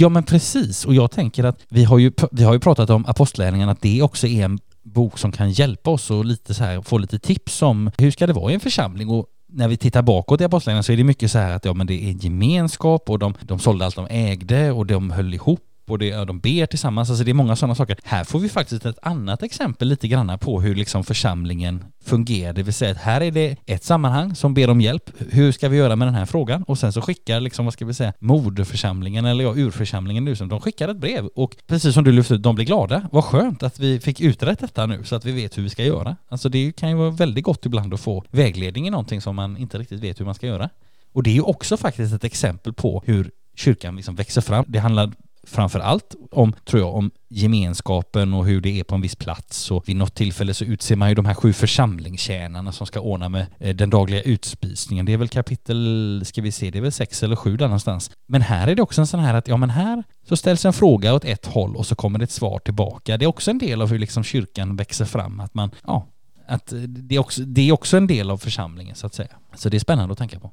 [0.00, 3.06] Ja men precis, och jag tänker att vi har ju, vi har ju pratat om
[3.06, 6.82] apostlärningarna, att det också är en bok som kan hjälpa oss och lite så här,
[6.82, 9.08] få lite tips om hur ska det vara i en församling?
[9.08, 11.74] Och när vi tittar bakåt i apostlagärningarna så är det mycket så här att ja
[11.74, 15.67] men det är gemenskap och de, de sålde allt de ägde och de höll ihop
[15.90, 17.10] och det, de ber tillsammans.
[17.10, 17.98] Alltså det är många sådana saker.
[18.04, 22.52] Här får vi faktiskt ett annat exempel lite grann på hur liksom församlingen fungerar.
[22.52, 25.10] Det vill säga att här är det ett sammanhang som ber om hjälp.
[25.30, 26.62] Hur ska vi göra med den här frågan?
[26.62, 30.48] Och sen så skickar liksom, vad ska vi säga, moderförsamlingen eller ja, urförsamlingen nu som
[30.48, 33.08] de skickar ett brev och precis som du lyfte ut, de blir glada.
[33.12, 35.84] Vad skönt att vi fick utrett detta nu så att vi vet hur vi ska
[35.84, 36.16] göra.
[36.28, 39.56] Alltså det kan ju vara väldigt gott ibland att få vägledning i någonting som man
[39.56, 40.70] inte riktigt vet hur man ska göra.
[41.12, 44.64] Och det är ju också faktiskt ett exempel på hur kyrkan liksom växer fram.
[44.68, 45.12] Det handlar
[45.48, 49.70] framför allt om, tror jag, om gemenskapen och hur det är på en viss plats
[49.70, 53.28] och vid något tillfälle så utser man ju de här sju församlingstjänarna som ska ordna
[53.28, 55.06] med eh, den dagliga utspisningen.
[55.06, 58.10] Det är väl kapitel, ska vi se, det är väl sex eller sju där någonstans.
[58.26, 60.72] Men här är det också en sån här att, ja men här så ställs en
[60.72, 63.16] fråga åt ett håll och så kommer det ett svar tillbaka.
[63.16, 66.06] Det är också en del av hur liksom kyrkan växer fram, att man, ja,
[66.48, 69.36] att eh, det är också, det är också en del av församlingen så att säga.
[69.54, 70.50] Så det är spännande att tänka på.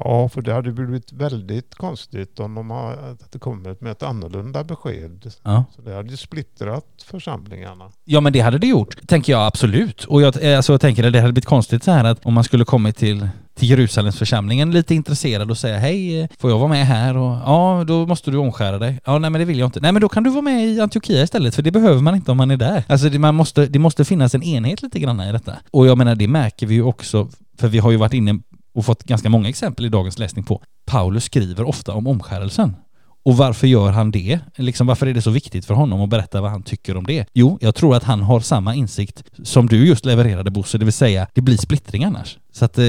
[0.00, 5.32] Ja, för det hade blivit väldigt konstigt om de hade kommit med ett annorlunda besked.
[5.42, 5.64] Ja.
[5.76, 7.90] Så det hade ju splittrat församlingarna.
[8.04, 10.04] Ja, men det hade det gjort, tänker jag absolut.
[10.04, 12.44] Och jag, alltså, jag tänker att det hade blivit konstigt så här att om man
[12.44, 16.86] skulle kommit till till Jerusalems församlingen lite intresserad och säga hej, får jag vara med
[16.86, 17.16] här?
[17.16, 19.00] Och ja, då måste du omskära dig.
[19.04, 19.80] Ja, nej men det vill jag inte.
[19.80, 22.30] Nej men då kan du vara med i Antiochia istället, för det behöver man inte
[22.30, 22.84] om man är där.
[22.88, 25.56] Alltså det, man måste, det måste finnas en enhet lite grann i detta.
[25.70, 27.28] Och jag menar, det märker vi ju också,
[27.58, 28.38] för vi har ju varit inne
[28.72, 30.62] och fått ganska många exempel i dagens läsning på.
[30.86, 32.76] Paulus skriver ofta om omskärelsen.
[33.24, 34.40] Och varför gör han det?
[34.56, 37.26] Liksom varför är det så viktigt för honom att berätta vad han tycker om det?
[37.32, 40.92] Jo, jag tror att han har samma insikt som du just levererade Bosse, det vill
[40.92, 42.38] säga det blir splittring annars.
[42.52, 42.84] Så att eh,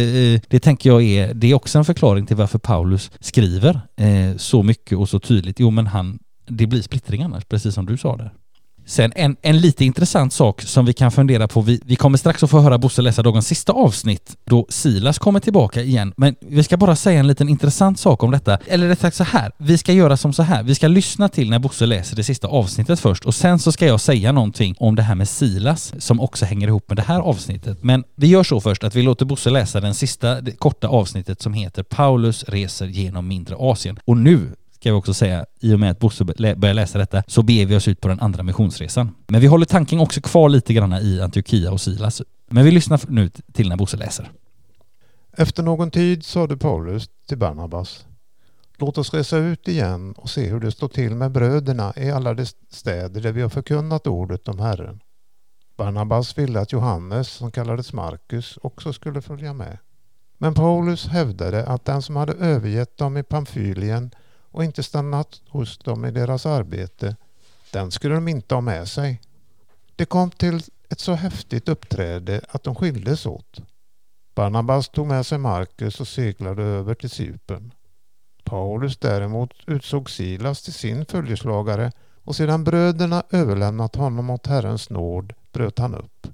[0.48, 4.64] det tänker jag är, det är också en förklaring till varför Paulus skriver eh, så
[4.64, 5.60] mycket och så tydligt.
[5.60, 8.34] Jo, men han, det blir splittring annars, precis som du sa där.
[8.86, 12.44] Sen en, en lite intressant sak som vi kan fundera på, vi, vi kommer strax
[12.44, 16.64] att få höra Bosse läsa dagens sista avsnitt då Silas kommer tillbaka igen, men vi
[16.64, 18.58] ska bara säga en liten intressant sak om detta.
[18.68, 21.50] Eller rättare sagt så här, vi ska göra som så här, vi ska lyssna till
[21.50, 24.96] när Bosse läser det sista avsnittet först och sen så ska jag säga någonting om
[24.96, 27.84] det här med Silas som också hänger ihop med det här avsnittet.
[27.84, 31.42] Men vi gör så först att vi låter Bosse läsa den sista det korta avsnittet
[31.42, 34.00] som heter Paulus reser genom mindre Asien.
[34.06, 37.44] Och nu ska vi också säga, i och med att Bosse börjar läsa detta, så
[37.44, 39.12] beger vi oss ut på den andra missionsresan.
[39.28, 42.22] Men vi håller tanken också kvar lite grann i Antiochia och Silas.
[42.50, 44.32] Men vi lyssnar nu till när Bosse läser.
[45.38, 48.06] Efter någon tid sade Paulus till Barnabas
[48.78, 52.34] Låt oss resa ut igen och se hur det står till med bröderna i alla
[52.34, 55.00] de städer där vi har förkunnat ordet om Herren.
[55.78, 59.78] Barnabas ville att Johannes, som kallades Markus, också skulle följa med.
[60.38, 64.12] Men Paulus hävdade att den som hade övergett dem i Pamfylien
[64.54, 67.16] och inte stannat hos dem i deras arbete,
[67.72, 69.22] den skulle de inte ha med sig.
[69.96, 73.60] Det kom till ett så häftigt uppträde att de skildes åt.
[74.36, 77.74] Barnabas tog med sig Markus och seglade över till Cypern.
[78.44, 81.92] Paulus däremot utsåg Silas till sin följeslagare
[82.24, 86.28] och sedan bröderna överlämnat honom åt Herrens nåd bröt han upp.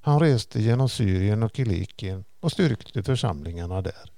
[0.00, 4.11] Han reste genom Syrien och Kilikien och styrkte församlingarna där.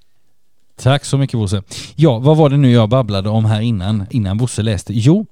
[0.77, 1.63] Tack så mycket Bosse.
[1.97, 4.93] Ja, vad var det nu jag babblade om här innan, innan Bosse läste?
[4.95, 5.27] Jo,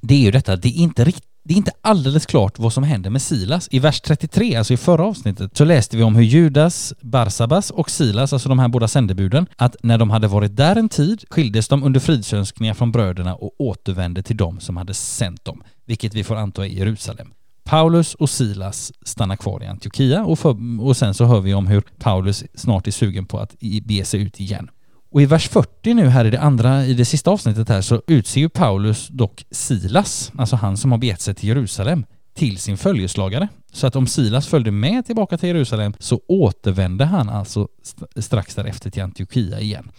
[0.00, 2.84] det är ju detta, det är inte riktigt det är inte alldeles klart vad som
[2.84, 3.68] händer med Silas.
[3.70, 7.90] I vers 33, alltså i förra avsnittet, så läste vi om hur Judas, Barsabas och
[7.90, 11.68] Silas, alltså de här båda sändebuden, att när de hade varit där en tid skildes
[11.68, 16.24] de under fridsönskningar från bröderna och återvände till dem som hade sänt dem, vilket vi
[16.24, 17.32] får anta är Jerusalem.
[17.68, 21.66] Paulus och Silas stannar kvar i Antiochia och, för, och sen så hör vi om
[21.66, 24.70] hur Paulus snart är sugen på att bege sig ut igen.
[25.10, 28.02] Och i vers 40 nu här i det andra, i det sista avsnittet här så
[28.06, 32.04] utser ju Paulus dock Silas, alltså han som har begett sig till Jerusalem,
[32.34, 33.48] till sin följeslagare.
[33.72, 37.68] Så att om Silas följde med tillbaka till Jerusalem så återvände han alltså
[38.16, 39.90] strax därefter till Antiochia igen.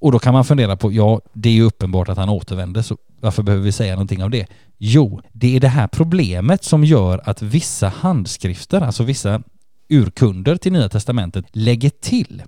[0.00, 2.96] Och då kan man fundera på, ja, det är ju uppenbart att han återvänder så
[3.20, 4.46] varför behöver vi säga någonting av det?
[4.78, 9.42] Jo, det är det här problemet som gör att vissa handskrifter, alltså vissa
[9.88, 12.42] urkunder till Nya Testamentet, lägger till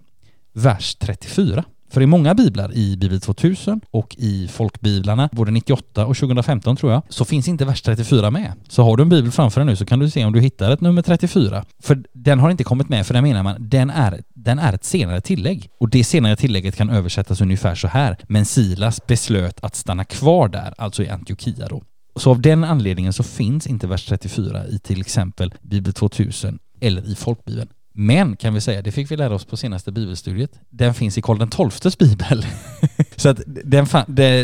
[0.53, 1.65] vers 34.
[1.91, 6.93] För i många biblar, i Bibel 2000 och i folkbiblarna, både 98 och 2015 tror
[6.93, 8.53] jag, så finns inte vers 34 med.
[8.69, 10.71] Så har du en bibel framför dig nu så kan du se om du hittar
[10.71, 11.65] ett nummer 34.
[11.83, 14.85] För den har inte kommit med, för den menar man, den är, den är ett
[14.85, 15.69] senare tillägg.
[15.81, 18.17] Och det senare tillägget kan översättas ungefär så här.
[18.29, 21.83] Men Silas beslöt att stanna kvar där, alltså i Antiochia då.
[22.17, 27.11] Så av den anledningen så finns inte vers 34 i till exempel Bibel 2000 eller
[27.11, 27.69] i folkbibeln.
[28.03, 31.23] Men kan vi säga, det fick vi lära oss på senaste bibelstudiet, den finns i
[31.23, 32.47] Karl XIIs bibel.
[33.17, 33.87] så att den,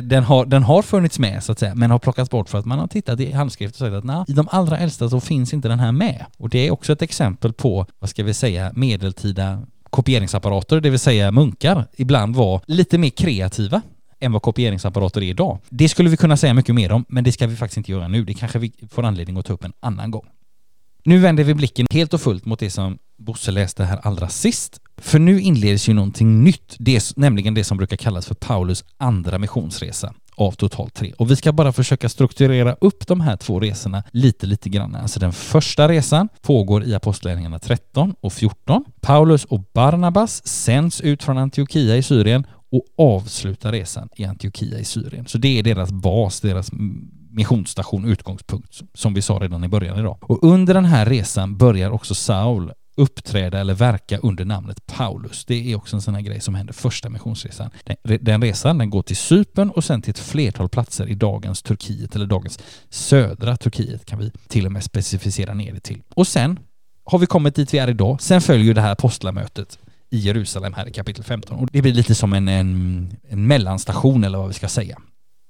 [0.09, 2.65] den, har, den har funnits med så att säga, men har plockats bort för att
[2.65, 5.55] man har tittat i handskrift och sagt att nah, i de allra äldsta så finns
[5.55, 6.25] inte den här med.
[6.39, 10.99] Och det är också ett exempel på, vad ska vi säga, medeltida kopieringsapparater, det vill
[10.99, 13.83] säga munkar, ibland var lite mer kreativa
[14.21, 15.59] än vad kopieringsapparater är idag.
[15.69, 18.09] Det skulle vi kunna säga mycket mer om, men det ska vi faktiskt inte göra
[18.09, 18.25] nu.
[18.25, 20.27] Det kanske vi får anledning att ta upp en annan gång.
[21.07, 24.81] Nu vänder vi blicken helt och fullt mot det som Bosse läste här allra sist.
[24.97, 29.39] För nu inleds ju någonting nytt, det, nämligen det som brukar kallas för Paulus andra
[29.39, 31.13] missionsresa av totalt tre.
[31.19, 34.95] Och vi ska bara försöka strukturera upp de här två resorna lite, lite grann.
[34.95, 38.85] Alltså den första resan pågår i Apostlagärningarna 13 och 14.
[39.01, 44.85] Paulus och Barnabas sänds ut från Antiochia i Syrien och avslutar resan i Antiochia i
[44.85, 45.27] Syrien.
[45.27, 46.71] Så det är deras bas, deras
[47.37, 50.19] missionsstation, utgångspunkt, som vi sa redan i början idag.
[50.21, 55.45] Och under den här resan börjar också Saul uppträda eller verka under namnet Paulus.
[55.45, 57.71] Det är också en sån här grej som händer första missionsresan.
[57.85, 61.63] Den, den resan den går till Cypern och sen till ett flertal platser i dagens
[61.63, 66.03] Turkiet eller dagens södra Turkiet kan vi till och med specificera ner det till.
[66.15, 66.59] Och sen
[67.05, 68.23] har vi kommit dit vi är idag.
[68.23, 69.79] Sen följer det här apostlamötet
[70.11, 74.25] i Jerusalem här i kapitel 15 och det blir lite som en, en, en mellanstation
[74.25, 74.99] eller vad vi ska säga.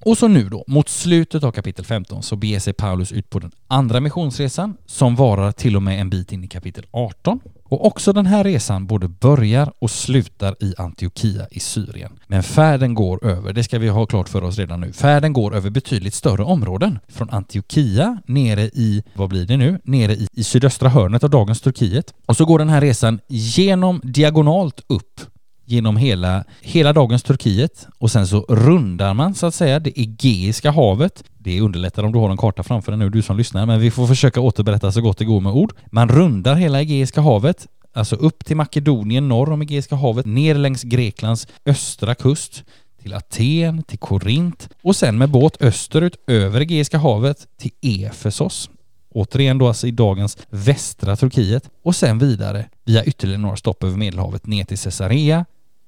[0.04, 3.38] Och så nu då, mot slutet av kapitel 15 så beger sig Paulus ut på
[3.38, 7.40] den andra missionsresan som varar till och med en bit in i kapitel 18.
[7.68, 12.12] Och också den här resan både börjar och slutar i Antiochia i Syrien.
[12.26, 15.54] Men färden går över, det ska vi ha klart för oss redan nu, färden går
[15.54, 16.98] över betydligt större områden.
[17.08, 21.60] Från Antiochia nere i, vad blir det nu, nere i, i sydöstra hörnet av dagens
[21.60, 22.14] Turkiet.
[22.26, 25.20] Och så går den här resan genom diagonalt upp
[25.66, 30.70] genom hela, hela dagens Turkiet och sen så rundar man så att säga det Egeiska
[30.70, 31.24] havet.
[31.38, 33.90] Det underlättar om du har en karta framför dig nu, du som lyssnar, men vi
[33.90, 35.72] får försöka återberätta så gott det går med ord.
[35.86, 40.82] Man rundar hela Egeiska havet, alltså upp till Makedonien norr om Egeiska havet, ner längs
[40.82, 42.64] Greklands östra kust
[43.02, 48.70] till Aten, till Korint och sen med båt österut över Egeiska havet till Efesos
[49.16, 53.96] återigen då alltså i dagens västra Turkiet och sen vidare via ytterligare några stopp över
[53.96, 55.44] Medelhavet ner till Caesarea,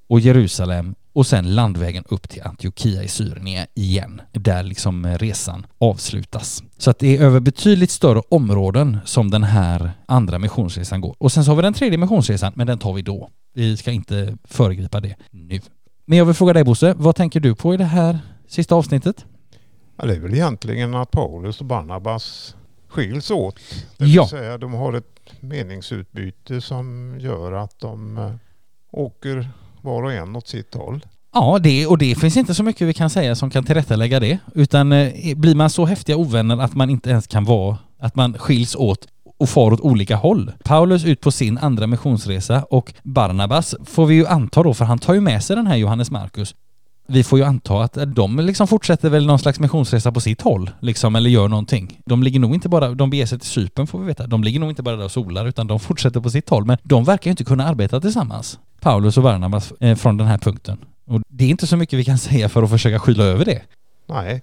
[0.09, 6.63] och Jerusalem och sen landvägen upp till Antiochia i Syrien igen, där liksom resan avslutas.
[6.79, 11.17] Så att det är över betydligt större områden som den här andra missionsresan går.
[11.19, 13.31] Och sen så har vi den tredje missionsresan, men den tar vi då.
[13.55, 15.61] Vi ska inte föregripa det nu.
[16.05, 19.27] Men jag vill fråga dig Bosse, vad tänker du på i det här sista avsnittet?
[19.97, 22.57] Ja, det är väl egentligen att Paulus och Barnabas
[22.89, 23.61] skiljs åt.
[23.97, 24.29] Det vill ja.
[24.29, 28.33] säga de har ett meningsutbyte som gör att de eh,
[28.91, 29.49] åker
[29.81, 31.05] var och en åt sitt håll.
[31.35, 34.39] Ja, det, och det finns inte så mycket vi kan säga som kan tillrättalägga det.
[34.55, 38.39] Utan eh, blir man så häftiga ovänner att man inte ens kan vara, att man
[38.39, 39.07] skiljs åt
[39.39, 40.53] och far åt olika håll.
[40.65, 44.99] Paulus ut på sin andra missionsresa och Barnabas får vi ju anta då, för han
[44.99, 46.55] tar ju med sig den här Johannes Markus.
[47.11, 50.71] Vi får ju anta att de liksom fortsätter väl någon slags missionsresa på sitt håll,
[50.81, 52.01] liksom, eller gör någonting.
[52.05, 54.61] De ligger nog inte bara, de beger sig till Cypern får vi veta, de ligger
[54.61, 56.65] nog inte bara där och solar, utan de fortsätter på sitt håll.
[56.65, 58.59] Men de verkar ju inte kunna arbeta tillsammans.
[58.81, 60.79] Paulus och Barnabas eh, från den här punkten.
[61.07, 63.63] Och det är inte så mycket vi kan säga för att försöka skyla över det.
[64.09, 64.43] Nej.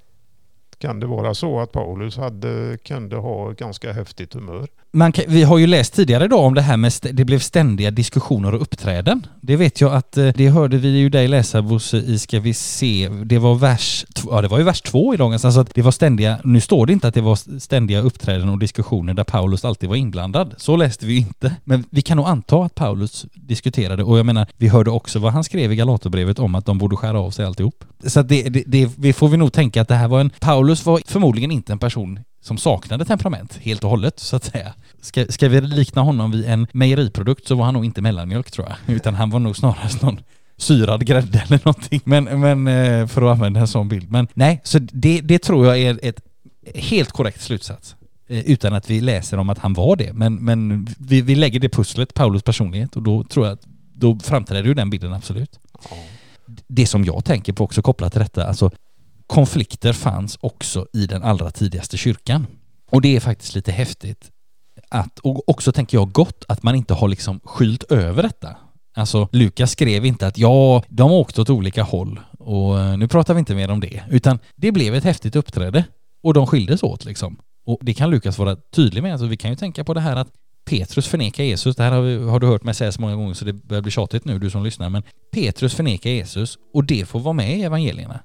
[0.80, 4.68] Kan det vara så att Paulus hade, kunde ha ganska häftigt humör?
[4.92, 7.92] Man kan, vi har ju läst tidigare idag om det här med det blev ständiga
[7.92, 9.28] diskussioner och uppträden.
[9.42, 12.54] Det vet jag att eh, det hörde vi ju dig läsa Bosse i Ska vi
[12.54, 15.82] se, det var vers, ja det var ju vers två i dagens, alltså att det
[15.82, 19.66] var ständiga, nu står det inte att det var ständiga uppträden och diskussioner där Paulus
[19.66, 20.56] alltid var inblandad.
[20.58, 21.56] Så läste vi ju inte.
[21.64, 25.34] Men vi kan nog anta att Paulus diskuterade och jag menar, vi hörde också vad
[25.34, 27.84] han skrev i Galaterbrevet om att de borde skära av sig alltihop.
[28.06, 30.30] Så att det, det, det, vi får vi nog tänka att det här var en,
[30.40, 34.74] Paulus var förmodligen inte en person som saknade temperament helt och hållet så att säga.
[35.02, 38.68] Ska, ska vi likna honom vid en mejeriprodukt så var han nog inte mellanmjölk tror
[38.68, 40.20] jag, utan han var nog snarast någon
[40.58, 42.02] syrad grädde eller någonting.
[42.04, 44.12] Men, men eh, för att använda en sån bild.
[44.12, 46.22] Men nej, så det, det tror jag är ett
[46.76, 47.96] helt korrekt slutsats.
[48.28, 50.14] Eh, utan att vi läser om att han var det.
[50.14, 54.20] Men, men vi, vi lägger det pusslet, Paulus personlighet, och då tror jag att då
[54.20, 55.60] framträder ju den bilden absolut.
[56.68, 58.72] Det som jag tänker på också kopplat till detta, alltså
[59.28, 62.48] konflikter fanns också i den allra tidigaste kyrkan.
[62.92, 64.32] Och det är faktiskt lite häftigt
[64.90, 68.58] att, och också tänker jag gott, att man inte har liksom skylt över detta.
[68.96, 73.34] Alltså Lukas skrev inte att ja, de åkte åt olika håll och eh, nu pratar
[73.34, 75.86] vi inte mer om det, utan det blev ett häftigt uppträde
[76.24, 77.38] och de skildes åt liksom.
[77.66, 80.16] Och det kan Lukas vara tydlig med, alltså vi kan ju tänka på det här
[80.16, 80.28] att
[80.70, 83.34] Petrus förnekar Jesus, det här har, vi, har du hört mig säga så många gånger
[83.34, 85.04] så det börjar bli tjatigt nu du som lyssnar, men
[85.34, 88.20] Petrus förnekar Jesus och det får vara med i evangelierna.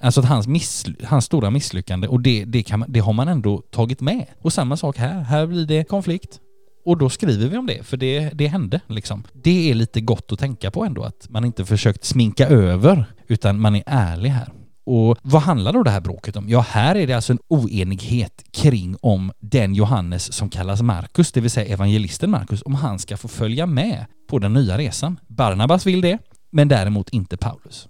[0.00, 3.62] Alltså att hans, miss, hans stora misslyckande och det, det, kan, det har man ändå
[3.70, 4.26] tagit med.
[4.40, 6.40] Och samma sak här, här blir det konflikt.
[6.84, 9.24] Och då skriver vi om det, för det, det hände liksom.
[9.32, 13.60] Det är lite gott att tänka på ändå, att man inte försökt sminka över, utan
[13.60, 14.52] man är ärlig här.
[14.84, 16.48] Och vad handlar då det här bråket om?
[16.48, 21.40] Ja, här är det alltså en oenighet kring om den Johannes som kallas Markus, det
[21.40, 25.20] vill säga evangelisten Markus, om han ska få följa med på den nya resan.
[25.28, 26.18] Barnabas vill det,
[26.50, 27.88] men däremot inte Paulus.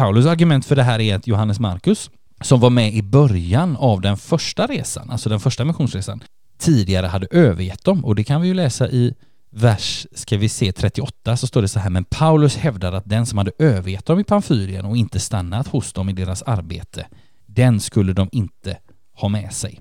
[0.00, 4.00] Paulus argument för det här är att Johannes Markus, som var med i början av
[4.00, 6.22] den första resan, alltså den första missionsresan,
[6.58, 8.04] tidigare hade övergett dem.
[8.04, 9.14] Och det kan vi ju läsa i
[9.50, 13.26] vers, ska vi se, 38 så står det så här, men Paulus hävdade att den
[13.26, 17.06] som hade övergett dem i Pamfylien och inte stannat hos dem i deras arbete,
[17.46, 18.76] den skulle de inte
[19.16, 19.80] ha med sig.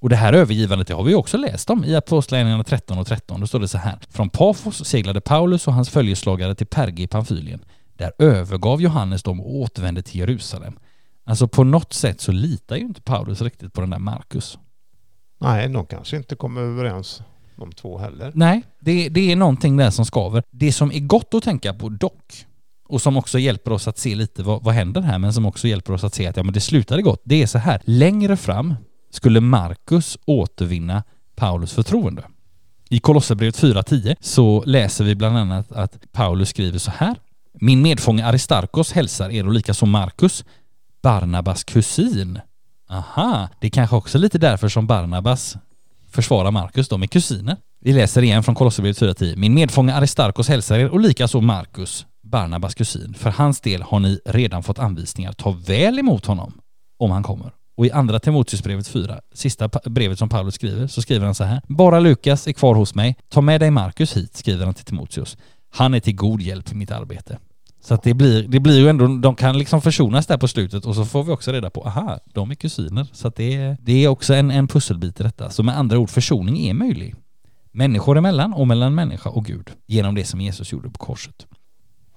[0.00, 3.40] Och det här övergivandet det har vi också läst om i Apostlagärningarna 13 och 13.
[3.40, 3.98] Då står det så här.
[4.10, 7.60] Från Pafos seglade Paulus och hans följeslagare till Perge i Pamfylien.
[8.00, 10.78] Där övergav Johannes dem och återvände till Jerusalem.
[11.24, 14.58] Alltså på något sätt så litar ju inte Paulus riktigt på den där Markus.
[15.40, 17.22] Nej, de kanske inte kommer överens
[17.56, 18.32] de två heller.
[18.34, 20.42] Nej, det, det är någonting där som skaver.
[20.50, 22.46] Det som är gott att tänka på dock,
[22.88, 25.68] och som också hjälper oss att se lite vad, vad händer här, men som också
[25.68, 27.22] hjälper oss att se att ja, men det slutade gott.
[27.24, 28.74] Det är så här, längre fram
[29.10, 31.02] skulle Markus återvinna
[31.36, 32.24] Paulus förtroende.
[32.88, 37.16] I Kolosserbrevet 4.10 så läser vi bland annat att Paulus skriver så här.
[37.62, 40.44] Min medfånge Aristarkos hälsar er och likaså Markus,
[41.02, 42.40] Barnabas kusin.
[42.90, 45.56] Aha, det är kanske också lite därför som Barnabas
[46.10, 46.88] försvarar Markus.
[46.88, 47.56] De är kusiner.
[47.80, 49.36] Vi läser igen från Kolosserbrevet 4.10.
[49.36, 53.14] Min medfånge Aristarkos hälsar er och likaså Markus, Barnabas kusin.
[53.14, 55.32] För hans del har ni redan fått anvisningar.
[55.32, 56.60] Ta väl emot honom
[56.98, 57.52] om han kommer.
[57.76, 61.60] Och i andra Timoteusbrevet 4, sista brevet som Paulus skriver, så skriver han så här.
[61.68, 63.16] Bara Lukas är kvar hos mig.
[63.28, 65.36] Ta med dig Markus hit, skriver han till Timoteus.
[65.70, 67.38] Han är till god hjälp i mitt arbete.
[67.80, 70.84] Så att det blir, det blir ju ändå, de kan liksom försonas där på slutet
[70.84, 73.06] och så får vi också reda på, aha, de är kusiner.
[73.12, 75.50] Så att det, det är också en, en pusselbit i detta.
[75.50, 77.14] Så med andra ord, försoning är möjlig.
[77.72, 81.46] Människor emellan och mellan människa och Gud genom det som Jesus gjorde på korset.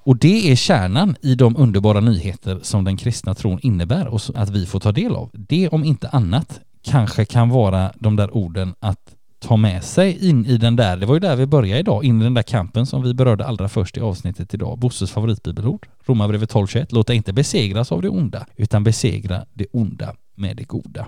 [0.05, 4.49] Och det är kärnan i de underbara nyheter som den kristna tron innebär och att
[4.49, 5.29] vi får ta del av.
[5.33, 10.45] Det om inte annat kanske kan vara de där orden att ta med sig in
[10.45, 12.85] i den där, det var ju där vi började idag, in i den där kampen
[12.85, 14.79] som vi berörde allra först i avsnittet idag.
[14.79, 16.87] Bosses favoritbibelord, Romarbrevet 12.21.
[16.89, 21.07] Låt dig inte besegras av det onda, utan besegra det onda med det goda.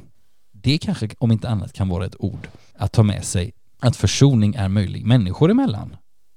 [0.51, 4.55] Det kanske, om inte annat, kan vara ett ord att ta med sig att försoning
[4.55, 5.95] är möjlig människor emellan,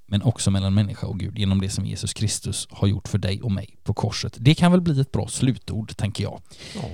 [0.08, 3.42] men också mellan människa och Gud genom det som Jesus Kristus har gjort för dig
[3.42, 4.36] och mig på korset.
[4.38, 6.40] Det kan väl bli ett bra slutord, tänker jag.
[6.74, 6.88] Ja.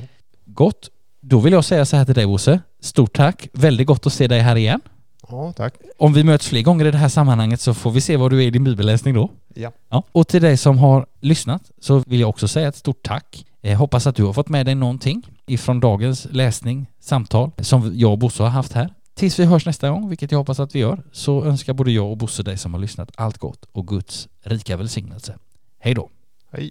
[0.44, 0.90] Gott.
[1.20, 2.60] Då vill jag säga så här till dig, Bosse.
[2.80, 3.48] Stort tack.
[3.52, 4.80] Väldigt gott att se dig här igen.
[5.28, 5.74] Ja, tack.
[5.98, 8.42] Om vi möts fler gånger i det här sammanhanget så får vi se var du
[8.42, 9.30] är i din bibelläsning då.
[9.54, 9.72] Ja.
[9.88, 10.02] ja.
[10.12, 13.46] Och till dig som har lyssnat så vill jag också säga ett stort tack.
[13.60, 18.12] Jag hoppas att du har fått med dig någonting ifrån dagens läsning, samtal som jag
[18.12, 18.94] och Bosse har haft här.
[19.14, 22.10] Tills vi hörs nästa gång, vilket jag hoppas att vi gör, så önskar både jag
[22.10, 25.38] och Bosse dig som har lyssnat allt gott och Guds rika välsignelse.
[25.78, 26.10] Hej då!
[26.52, 26.70] Hej!